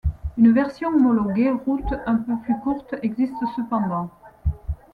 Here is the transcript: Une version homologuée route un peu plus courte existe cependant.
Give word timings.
Une 0.35 0.51
version 0.51 0.87
homologuée 0.89 1.51
route 1.51 1.93
un 2.07 2.15
peu 2.15 2.33
plus 2.43 2.57
courte 2.61 2.95
existe 3.03 3.35
cependant. 3.55 4.09